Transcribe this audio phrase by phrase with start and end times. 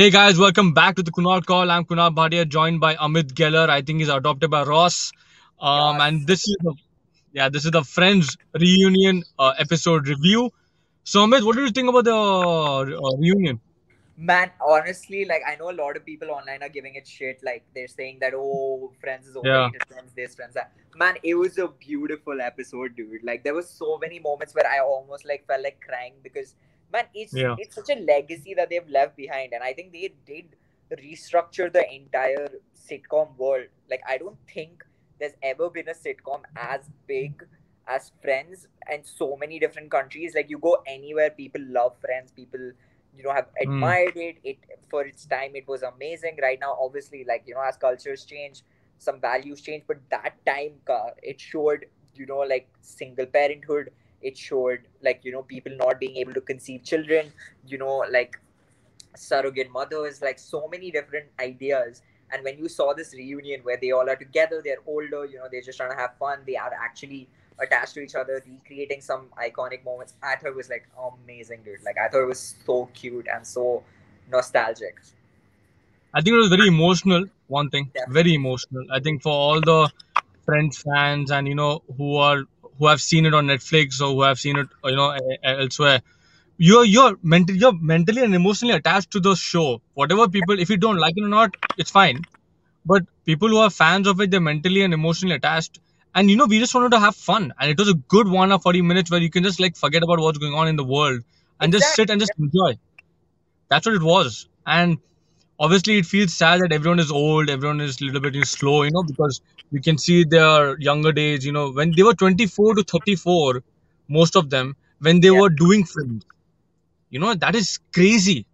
[0.00, 1.70] Hey guys, welcome back to the Kunal Call.
[1.70, 3.68] I'm Kunal Bhatia, joined by Amit Geller.
[3.68, 5.12] I think he's adopted by Ross.
[5.60, 6.04] Um, Yes.
[6.06, 6.72] and this is the
[7.34, 10.48] yeah, this is the Friends reunion uh, episode review.
[11.04, 13.60] So Amit, what do you think about the uh, reunion?
[14.16, 17.44] Man, honestly, like I know a lot of people online are giving it shit.
[17.50, 19.68] Like they're saying that oh, Friends is Yeah.
[19.86, 20.72] Friends this, Friends that.
[20.96, 23.22] Man, it was a beautiful episode, dude.
[23.22, 26.54] Like there was so many moments where I almost like felt like crying because
[26.92, 27.56] man, it's Yeah.
[27.58, 30.56] it's such a legacy that they've left behind, and I think they did
[30.90, 33.68] restructure the entire sitcom world.
[33.88, 34.84] Like I don't think
[35.18, 37.44] there's ever been a sitcom as big
[37.86, 40.34] as Friends and so many different countries.
[40.34, 42.32] Like you go anywhere, people love Friends.
[42.32, 42.72] People
[43.16, 43.62] you know have hmm.
[43.62, 47.62] admired it it for its time it was amazing right now obviously like you know
[47.62, 48.62] as cultures change
[48.98, 53.90] some values change but that time ka, it showed you know like single parenthood
[54.22, 57.32] it showed like you know people not being able to conceive children
[57.66, 58.38] you know like
[59.16, 63.90] surrogate mothers like so many different ideas and when you saw this reunion where they
[63.90, 66.72] all are together they're older you know they're just trying to have fun they are
[66.72, 70.86] actually attached to each other recreating some iconic moments i thought it was like
[71.24, 73.82] amazing dude like i thought it was so cute and so
[74.30, 74.96] nostalgic
[76.12, 77.24] I think it was very emotional.
[77.46, 78.14] One thing, Definitely.
[78.14, 78.84] very emotional.
[78.90, 79.90] I think for all the
[80.44, 82.42] Friends fans and you know who are
[82.80, 86.02] who have seen it on Netflix or who have seen it you know elsewhere,
[86.58, 89.82] you're you're mentally you're mentally and emotionally attached to the show.
[89.94, 92.22] Whatever people, if you don't like it or not, it's fine.
[92.86, 95.80] But people who are fans of it, they're mentally and emotionally attached.
[96.14, 98.52] And you know, we just wanted to have fun, and it was a good one
[98.52, 100.84] of forty minutes where you can just like forget about what's going on in the
[100.84, 101.22] world
[101.60, 102.78] and just sit and just enjoy.
[103.70, 104.48] That's what it was.
[104.66, 104.98] And
[105.60, 108.92] obviously, it feels sad that everyone is old, everyone is a little bit slow, you
[108.92, 109.40] know, because
[109.72, 111.46] you can see their younger days.
[111.46, 113.62] You know, when they were twenty-four to thirty-four,
[114.08, 115.40] most of them, when they Yeah.
[115.42, 116.24] were doing films.
[117.10, 118.46] You know, that is crazy.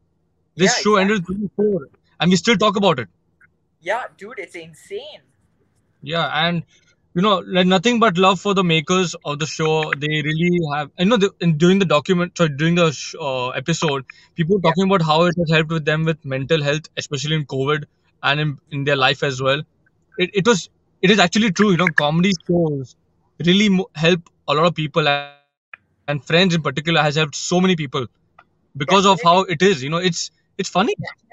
[0.57, 1.89] This Yeah, show ended at 24,
[2.21, 3.09] and we still talk about it.
[3.81, 5.23] yeah dude it's insane
[6.03, 6.65] Yeah, and
[7.17, 9.95] you know, like nothing but love for the makers of the show.
[9.95, 13.51] They really have, you know, the, in, during the document, sorry, during the sh- uh,
[13.51, 14.05] episode,
[14.37, 14.73] people Yeah.
[14.73, 17.85] talking about how it has helped with them with mental health, especially in COVID
[18.23, 19.63] and in, in their life as well.
[20.19, 20.69] It, it was,
[21.03, 21.71] it is actually true.
[21.73, 22.97] You know, comedy shows
[23.45, 27.07] really mo- help a lot of people, and, and Friends in particular has helped so
[27.61, 28.07] many people
[28.77, 29.83] because of how it is.
[29.83, 31.26] You know, it's it's funny, yeah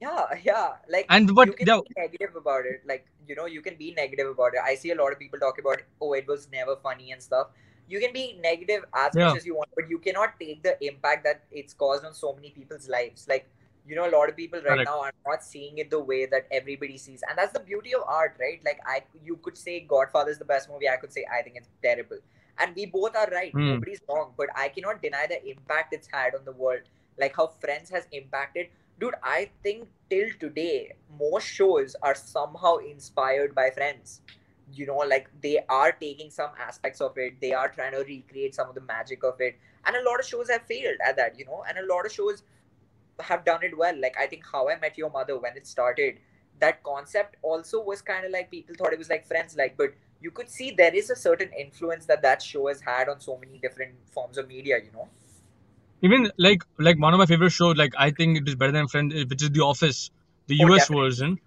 [0.00, 0.68] yeah yeah.
[0.88, 2.82] Like and but you can yeah, be negative about it.
[2.86, 4.60] Like you know you can be negative about it.
[4.64, 7.48] I see a lot of people talk about oh it was never funny and stuff.
[7.88, 9.28] You can be negative as Yeah.
[9.28, 12.34] much as you want but you cannot take the impact that it's caused on so
[12.34, 13.26] many people's lives.
[13.28, 13.48] Like
[13.86, 14.90] you know a lot of people right Correct.
[14.90, 17.22] now are not seeing it the way that everybody sees.
[17.28, 18.60] And that's the beauty of art right?
[18.64, 20.88] Like i you could say godfather is the best movie.
[20.88, 22.18] I could say i think it's terrible.
[22.58, 23.52] And we both are right.
[23.52, 23.68] Hmm.
[23.74, 24.32] nobody's wrong.
[24.36, 26.82] But i cannot deny the impact it's had on the world.
[27.18, 28.68] Like how friends has impacted
[29.00, 34.20] dude i think till today most shows are somehow inspired by friends.
[34.72, 37.40] You know like they are taking some aspects of it.
[37.40, 39.58] They are trying to recreate some of the magic of it.
[39.84, 41.64] And a lot of shows have failed at that you know?
[41.68, 42.44] And a lot of shows
[43.20, 43.98] have done it well.
[44.00, 46.20] Like i think how i met your mother when it started
[46.60, 49.94] that concept also was kind of like people thought it was like friends like but
[50.20, 53.38] you could see there is a certain influence that that show has had on so
[53.38, 55.08] many different forms of media you know
[56.02, 58.88] even like like one of my favorite shows like i think it is better than
[58.88, 60.10] friends eh, which is the office
[60.48, 60.98] the Oh, us definitely.
[60.98, 61.38] version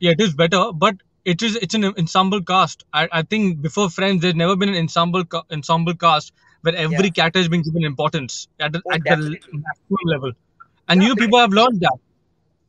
[0.00, 3.88] yeah it is better but it is it's an ensemble cast i, I think before
[3.90, 6.32] friends there's never been an ensemble ca- ensemble cast
[6.62, 7.10] where every Yeah.
[7.10, 10.32] character has been given importance at, the Oh, at the maximum level
[10.88, 11.98] and Yeah, you people have learned that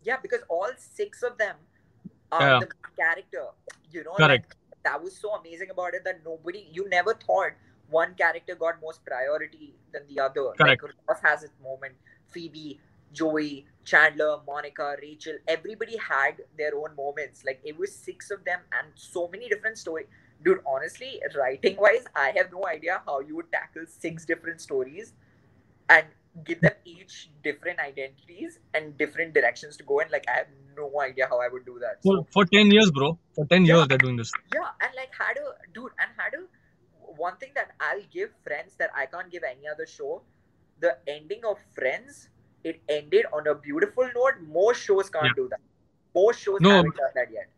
[0.03, 1.56] yeah because all six of them
[2.31, 2.59] are Yeah.
[2.59, 3.46] the character
[3.92, 4.46] you know Correct.
[4.46, 7.52] like, that was so amazing about it that nobody you never thought
[7.90, 10.82] one character got most priority than the other Correct.
[10.84, 11.94] like ross has its moment
[12.32, 12.80] phoebe
[13.12, 18.60] joey chandler monica rachel everybody had their own moments like it was six of them
[18.80, 20.08] and so many different stories
[20.44, 25.14] dude honestly writing wise i have no idea how you would tackle six different stories
[25.90, 26.06] and
[26.46, 30.10] give them each different identities and different directions to go in.
[30.10, 32.04] Like I have no idea how I would do that.
[32.04, 33.75] for, So for 10 years bro for 10 Yeah.
[33.75, 36.44] years they're doing this yeah, and like had a dude, and had a
[37.18, 40.24] one thing that I'll give Friends that I can't give any other show.
[40.80, 42.30] The ending of Friends,
[42.63, 44.42] it ended on a beautiful note.
[44.42, 45.36] Most shows can't Yeah.
[45.36, 45.62] do that.
[46.15, 47.50] Most shows No, haven't done that yet.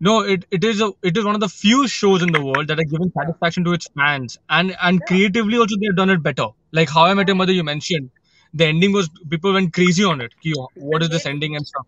[0.00, 2.68] no it, it is a it is one of the few shows in the world
[2.68, 5.06] that have given satisfaction to its fans and and Yeah.
[5.06, 8.10] creatively also they've done it better like how i met your mother you mentioned
[8.54, 10.32] the ending was people went crazy on it
[10.74, 11.86] what is this ending and stuff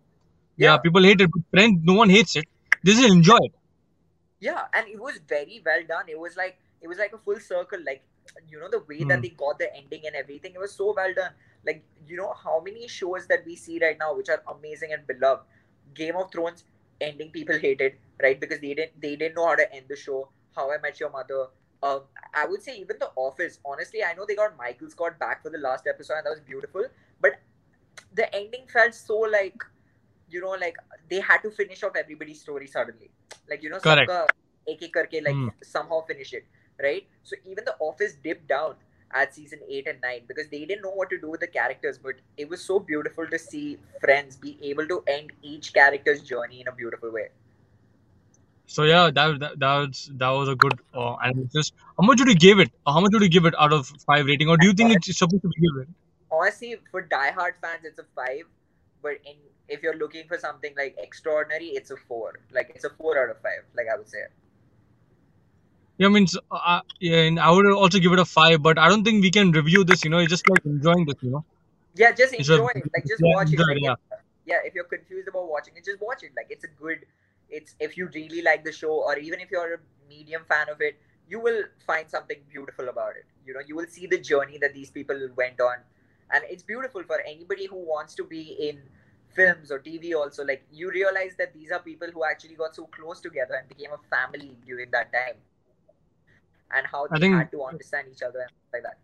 [0.56, 0.78] yeah, Yeah.
[0.78, 2.46] people hate it but friends no one hates it
[2.86, 3.54] This is enjoy it
[4.40, 6.08] Yeah, and it was very well done.
[6.08, 7.80] It was like it was like a full circle.
[7.90, 8.04] Like
[8.50, 9.22] you know the way that Hmm.
[9.26, 10.54] they got the ending and everything.
[10.54, 11.32] It was so well done.
[11.66, 15.06] Like you know how many shows that we see right now which are amazing and
[15.06, 15.44] beloved.
[15.94, 16.64] Game of Thrones
[17.00, 20.28] ending people hated right because they didn't they didn't know how to end the show.
[20.56, 21.46] How I Met Your Mother.
[21.82, 22.02] Um,
[22.32, 23.58] I would say even The Office.
[23.64, 26.40] Honestly, I know they got Michael Scott back for the last episode and that was
[26.40, 26.86] beautiful,
[27.20, 27.40] but
[28.14, 29.62] the ending felt so like
[30.30, 30.76] you know like
[31.10, 33.10] they had to finish off everybody's story suddenly
[33.50, 34.10] like you know Correct.
[34.10, 34.18] sabka
[34.74, 35.48] ek ek karke like Hmm.
[35.72, 36.44] somehow finish it
[36.82, 38.74] right so even the office dipped down
[39.12, 41.98] at season 8 and 9 because they didn't know what to do with the characters
[41.98, 46.60] but it was so beautiful to see friends be able to end each character's journey
[46.60, 47.28] in a beautiful way
[48.74, 51.66] So yeah, that that, that was that was a good uh, analysis.
[51.98, 52.70] How much would you give it?
[52.92, 55.18] How much would you give it out of five rating, or do you think it's
[55.18, 55.90] supposed to be given?
[56.30, 58.44] honestly for diehard fans it's a 5
[59.02, 59.36] but in
[59.68, 63.30] if you're looking for something like extraordinary it's a 4 like it's a 4 out
[63.30, 64.24] of 5 like i would say
[65.98, 68.78] Yeah, I mean, so, uh, yeah, and I would also give it a five, but
[68.78, 70.02] I don't think we can review this.
[70.04, 71.16] You know, it's just like enjoying this.
[71.20, 71.44] You know,
[71.94, 72.90] Yeah, just It's a- enjoy it.
[72.94, 73.58] Like just yeah, watch it.
[73.58, 73.94] Like, yeah.
[74.46, 76.32] yeah, if you're confused about watching it, just watch it.
[76.36, 77.06] Like it's a good.
[77.48, 80.80] It's if you really like the show, or even if you're a medium fan of
[80.80, 80.98] it,
[81.28, 83.26] you will find something beautiful about it.
[83.46, 85.76] You know, you will see the journey that these people went on,
[86.32, 88.80] and it's beautiful for anybody who wants to be in
[89.34, 90.14] films or TV.
[90.14, 93.68] Also, like you realize that these are people who actually got so close together and
[93.68, 95.36] became a family during that time,
[96.72, 98.98] and how I they think- had to understand each other and like that.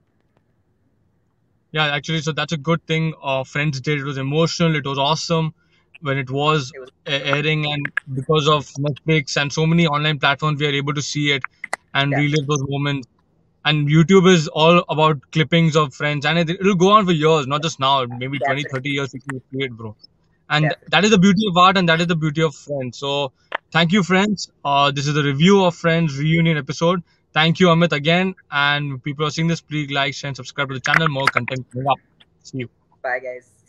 [1.73, 3.15] yeah, actually, so that's a good thing.
[3.23, 3.99] Uh, Friends did.
[4.01, 4.75] It was emotional.
[4.75, 5.55] It was awesome
[6.01, 10.61] when it was It was- airing, and because of Netflix and so many online platforms,
[10.61, 11.43] we are able to see it
[11.95, 12.19] and Yeah.
[12.19, 13.07] relive those moments.
[13.65, 17.47] And YouTube is all about clippings of Friends, and it, it'll go on for years,
[17.47, 18.05] not just now.
[18.07, 19.95] Maybe 20, 30 years we can see it, bro.
[20.49, 20.89] And Definitely.
[20.91, 22.99] that is the beauty of art, and that is the beauty of Friends.
[22.99, 23.33] So,
[23.71, 24.51] thank you, friends.
[24.65, 27.03] Uh, this is the review of Friends reunion episode.
[27.33, 28.35] Thank you, Amit, again.
[28.51, 31.09] And people are seeing this, please like, share, and subscribe to the channel.
[31.09, 31.99] More content coming up.
[32.43, 32.71] See you.
[33.03, 33.60] Bye, guys.